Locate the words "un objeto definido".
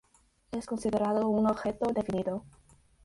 1.29-2.43